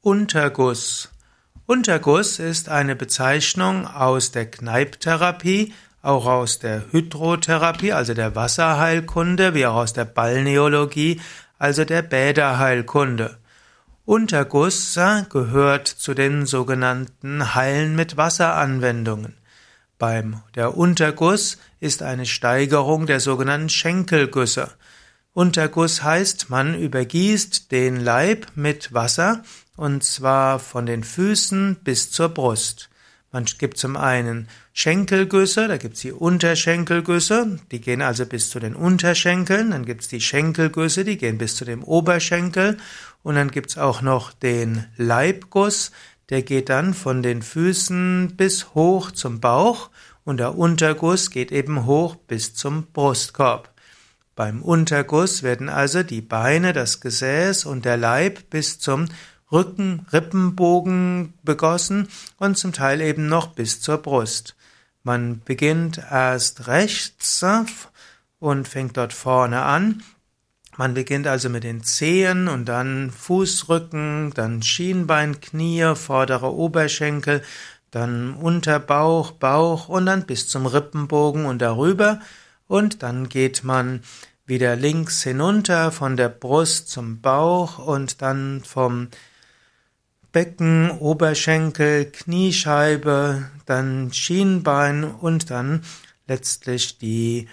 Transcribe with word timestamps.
Unterguss. 0.00 1.08
Unterguss 1.66 2.38
ist 2.38 2.68
eine 2.68 2.94
Bezeichnung 2.94 3.84
aus 3.84 4.30
der 4.30 4.48
Kneipptherapie, 4.48 5.74
auch 6.02 6.24
aus 6.24 6.60
der 6.60 6.92
Hydrotherapie, 6.92 7.92
also 7.92 8.14
der 8.14 8.36
Wasserheilkunde, 8.36 9.54
wie 9.54 9.66
auch 9.66 9.74
aus 9.74 9.94
der 9.94 10.04
Balneologie, 10.04 11.20
also 11.58 11.84
der 11.84 12.02
Bäderheilkunde. 12.02 13.38
Unterguss 14.04 14.96
gehört 15.30 15.88
zu 15.88 16.14
den 16.14 16.46
sogenannten 16.46 17.56
Heilen 17.56 17.96
mit 17.96 18.16
Wasseranwendungen. 18.16 19.36
Beim 19.98 20.42
der 20.54 20.76
Unterguss 20.76 21.58
ist 21.80 22.04
eine 22.04 22.24
Steigerung 22.24 23.06
der 23.06 23.18
sogenannten 23.18 23.68
Schenkelgüsse. 23.68 24.70
Unterguss 25.32 26.04
heißt, 26.04 26.50
man 26.50 26.80
übergießt 26.80 27.72
den 27.72 27.96
Leib 27.96 28.46
mit 28.54 28.94
Wasser 28.94 29.42
und 29.78 30.02
zwar 30.02 30.58
von 30.58 30.86
den 30.86 31.04
Füßen 31.04 31.76
bis 31.84 32.10
zur 32.10 32.30
Brust. 32.30 32.90
Man 33.30 33.44
gibt 33.44 33.78
zum 33.78 33.96
einen 33.96 34.48
Schenkelgüsse, 34.72 35.68
da 35.68 35.76
gibt's 35.76 36.00
die 36.00 36.12
Unterschenkelgüsse, 36.12 37.60
die 37.70 37.80
gehen 37.80 38.02
also 38.02 38.26
bis 38.26 38.50
zu 38.50 38.58
den 38.58 38.74
Unterschenkeln, 38.74 39.70
dann 39.70 39.84
gibt's 39.84 40.08
die 40.08 40.20
Schenkelgüsse, 40.20 41.04
die 41.04 41.16
gehen 41.16 41.38
bis 41.38 41.54
zu 41.54 41.64
dem 41.64 41.84
Oberschenkel 41.84 42.76
und 43.22 43.36
dann 43.36 43.52
gibt's 43.52 43.78
auch 43.78 44.02
noch 44.02 44.32
den 44.32 44.86
Leibguss, 44.96 45.92
der 46.30 46.42
geht 46.42 46.70
dann 46.70 46.92
von 46.92 47.22
den 47.22 47.42
Füßen 47.42 48.34
bis 48.36 48.74
hoch 48.74 49.12
zum 49.12 49.40
Bauch 49.40 49.90
und 50.24 50.38
der 50.38 50.58
Unterguss 50.58 51.30
geht 51.30 51.52
eben 51.52 51.86
hoch 51.86 52.16
bis 52.16 52.54
zum 52.54 52.84
Brustkorb. 52.92 53.72
Beim 54.34 54.62
Unterguss 54.62 55.42
werden 55.42 55.68
also 55.68 56.02
die 56.02 56.20
Beine, 56.20 56.72
das 56.72 57.00
Gesäß 57.00 57.64
und 57.64 57.84
der 57.84 57.96
Leib 57.96 58.50
bis 58.50 58.78
zum 58.78 59.06
Rücken, 59.50 60.06
Rippenbogen 60.12 61.34
begossen 61.42 62.08
und 62.38 62.58
zum 62.58 62.72
Teil 62.72 63.00
eben 63.00 63.28
noch 63.28 63.48
bis 63.48 63.80
zur 63.80 63.98
Brust. 63.98 64.56
Man 65.02 65.40
beginnt 65.44 65.98
erst 66.10 66.66
rechts 66.66 67.44
und 68.38 68.68
fängt 68.68 68.96
dort 68.96 69.12
vorne 69.12 69.62
an. 69.62 70.02
Man 70.76 70.94
beginnt 70.94 71.26
also 71.26 71.48
mit 71.48 71.64
den 71.64 71.82
Zehen 71.82 72.46
und 72.46 72.66
dann 72.66 73.10
Fußrücken, 73.10 74.32
dann 74.34 74.62
Schienbein, 74.62 75.40
Knie, 75.40 75.94
vordere 75.96 76.54
Oberschenkel, 76.54 77.42
dann 77.90 78.34
Unterbauch, 78.34 79.32
Bauch 79.32 79.88
und 79.88 80.06
dann 80.06 80.26
bis 80.26 80.46
zum 80.46 80.66
Rippenbogen 80.66 81.46
und 81.46 81.62
darüber 81.62 82.20
und 82.68 83.02
dann 83.02 83.28
geht 83.28 83.64
man 83.64 84.02
wieder 84.46 84.76
links 84.76 85.22
hinunter 85.22 85.90
von 85.90 86.16
der 86.16 86.28
Brust 86.28 86.90
zum 86.90 87.20
Bauch 87.20 87.78
und 87.78 88.22
dann 88.22 88.62
vom 88.64 89.08
Becken, 90.32 90.90
Oberschenkel, 90.90 92.06
Kniescheibe, 92.06 93.50
dann 93.66 94.12
Schienbein 94.12 95.04
und 95.04 95.50
dann 95.50 95.82
letztlich 96.26 96.98
die 96.98 97.48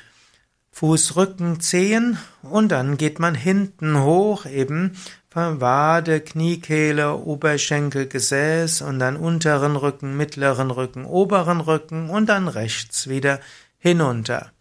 Fußrücken, 0.72 1.62
Zehen 1.62 2.18
und 2.42 2.70
dann 2.70 2.98
geht 2.98 3.20
man 3.20 3.34
hinten 3.34 4.02
hoch 4.02 4.46
eben 4.46 4.98
Wade, 5.36 6.22
Kniekehle, 6.22 7.16
Oberschenkel, 7.16 8.08
Gesäß 8.08 8.82
und 8.82 9.00
dann 9.00 9.18
unteren 9.18 9.76
Rücken, 9.76 10.16
mittleren 10.16 10.72
Rücken, 10.72 11.06
oberen 11.06 11.60
Rücken 11.60 12.10
und 12.10 12.28
dann 12.28 12.48
rechts 12.48 13.10
wieder 13.10 13.42
hinunter. 13.78 14.55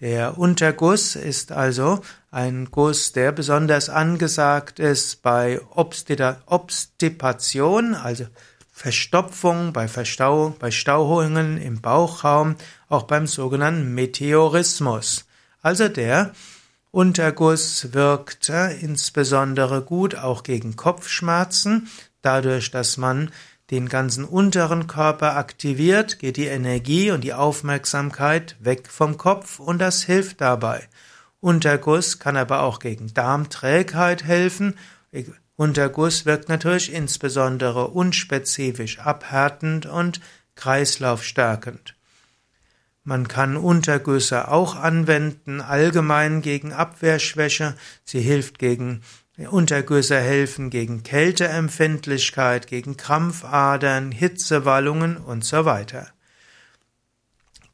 Der 0.00 0.38
Unterguss 0.38 1.14
ist 1.14 1.52
also 1.52 2.00
ein 2.30 2.70
Guss, 2.70 3.12
der 3.12 3.32
besonders 3.32 3.90
angesagt 3.90 4.78
ist 4.78 5.22
bei 5.22 5.60
Obstipation, 5.74 7.94
also 7.94 8.24
Verstopfung, 8.72 9.74
bei 9.74 9.88
Verstauung, 9.88 10.56
bei 10.58 10.70
Stauungen 10.70 11.58
im 11.58 11.82
Bauchraum, 11.82 12.56
auch 12.88 13.02
beim 13.02 13.26
sogenannten 13.26 13.94
Meteorismus. 13.94 15.26
Also 15.60 15.88
der 15.88 16.32
Unterguss 16.90 17.92
wirkt 17.92 18.50
insbesondere 18.80 19.82
gut 19.82 20.14
auch 20.14 20.44
gegen 20.44 20.76
Kopfschmerzen, 20.76 21.90
dadurch, 22.22 22.70
dass 22.70 22.96
man 22.96 23.30
den 23.70 23.88
ganzen 23.88 24.24
unteren 24.24 24.86
Körper 24.86 25.36
aktiviert, 25.36 26.18
geht 26.18 26.36
die 26.36 26.46
Energie 26.46 27.10
und 27.10 27.22
die 27.22 27.34
Aufmerksamkeit 27.34 28.56
weg 28.58 28.88
vom 28.90 29.16
Kopf 29.16 29.60
und 29.60 29.78
das 29.78 30.02
hilft 30.02 30.40
dabei. 30.40 30.88
Unterguss 31.40 32.18
kann 32.18 32.36
aber 32.36 32.62
auch 32.62 32.80
gegen 32.80 33.14
Darmträgheit 33.14 34.24
helfen. 34.24 34.76
Unterguss 35.56 36.26
wirkt 36.26 36.48
natürlich 36.48 36.92
insbesondere 36.92 37.88
unspezifisch 37.88 38.98
abhärtend 38.98 39.86
und 39.86 40.20
kreislaufstärkend. 40.56 41.94
Man 43.02 43.28
kann 43.28 43.56
Untergüsse 43.56 44.48
auch 44.48 44.76
anwenden, 44.76 45.60
allgemein 45.60 46.42
gegen 46.42 46.72
Abwehrschwäche. 46.72 47.74
Sie 48.04 48.20
hilft 48.20 48.58
gegen 48.58 49.00
Untergüsse 49.48 50.18
helfen 50.18 50.70
gegen 50.70 51.02
Kälteempfindlichkeit, 51.02 52.66
gegen 52.66 52.96
Krampfadern, 52.96 54.12
Hitzewallungen 54.12 55.16
und 55.16 55.44
so 55.44 55.64
weiter. 55.64 56.08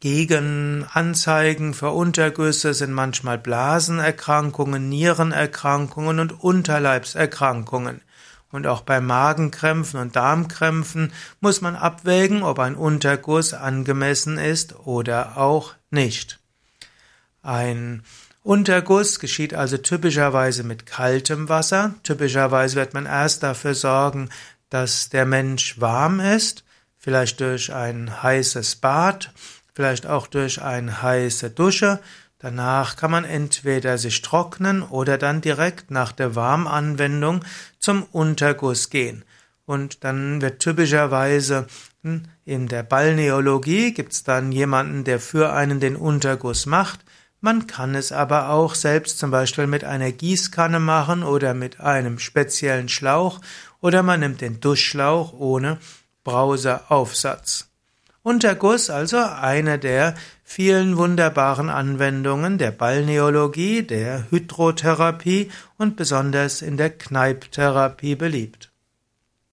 Gegenanzeigen 0.01 1.75
für 1.75 1.91
Untergüsse 1.91 2.75
sind 2.75 2.93
manchmal 2.93 3.39
Blasenerkrankungen, 3.39 4.89
Nierenerkrankungen 4.89 6.21
und 6.21 6.45
Unterleibserkrankungen. 6.45 8.03
Und 8.53 8.67
auch 8.67 8.83
bei 8.83 9.01
Magenkrämpfen 9.01 9.99
und 9.99 10.15
Darmkrämpfen 10.15 11.13
muss 11.41 11.63
man 11.63 11.75
abwägen, 11.75 12.43
ob 12.43 12.59
ein 12.59 12.77
Unterguss 12.77 13.55
angemessen 13.55 14.39
ist 14.39 14.79
oder 14.87 15.37
auch 15.37 15.75
nicht. 15.91 16.39
Ein 17.47 18.03
Unterguss 18.43 19.21
geschieht 19.21 19.55
also 19.55 19.77
typischerweise 19.77 20.65
mit 20.65 20.85
kaltem 20.85 21.49
Wasser. 21.49 21.95
Typischerweise 22.03 22.75
wird 22.75 22.93
man 22.93 23.07
erst 23.07 23.45
dafür 23.45 23.75
sorgen, 23.75 24.31
dass 24.69 25.11
der 25.11 25.27
Mensch 25.27 25.81
warm 25.81 26.19
ist, 26.19 26.65
vielleicht 26.99 27.39
durch 27.39 27.73
ein 27.73 28.21
heißes 28.21 28.77
Bad, 28.77 29.31
vielleicht 29.73 30.09
auch 30.09 30.27
durch 30.27 30.61
eine 30.61 31.03
heiße 31.03 31.51
Dusche. 31.51 32.01
Danach 32.41 32.97
kann 32.97 33.13
man 33.13 33.25
entweder 33.25 33.97
sich 33.97 34.23
trocknen 34.23 34.83
oder 34.83 35.17
dann 35.17 35.41
direkt 35.41 35.93
nach 35.93 36.11
der 36.11 36.35
Warmanwendung 36.35 37.45
zum 37.79 38.03
Unterguss 38.11 38.91
gehen. 38.91 39.25
Und 39.67 40.03
dann 40.03 40.43
wird 40.43 40.59
typischerweise 40.59 41.69
hm, 42.03 42.25
in 42.45 42.67
der 42.67 42.83
Balneologie 42.83 43.95
gibt's 43.95 44.25
dann 44.25 44.51
jemanden, 44.51 45.05
der 45.05 45.21
für 45.21 45.53
einen 45.53 45.79
den 45.79 45.95
Unterguss 45.95 46.67
macht. 46.67 47.05
Man 47.41 47.67
kann 47.67 47.95
es 47.95 48.13
aber 48.13 48.51
auch 48.51 48.75
selbst 48.75 49.19
zum 49.19 49.31
Beispiel 49.31 49.67
mit 49.67 49.85
einer 49.85 50.11
Gießkanne 50.11 50.81
machen 50.81 51.23
oder 51.23 51.55
mit 51.55 51.81
einem 51.81 52.19
speziellen 52.19 52.89
Schlauch 52.89 53.41
oder 53.81 54.03
man 54.03 54.21
nimmt 54.21 54.41
den 54.41 54.61
Duschschlauch 54.61 55.33
ohne 55.33 55.79
Brauseaufsatz. 56.25 57.69
Unterguss 58.23 58.91
also 58.91 59.19
eine 59.19 59.79
der 59.79 60.17
vielen 60.43 60.97
wunderbaren 60.97 61.71
Anwendungen 61.71 62.59
der 62.59 62.73
Balneologie, 62.73 63.83
der 63.85 64.29
Hydrotherapie 64.31 65.53
und 65.79 65.95
besonders 65.95 66.63
in 66.63 66.77
der 66.77 66.91
Kneipptherapie 66.91 68.17
beliebt. 68.17 68.73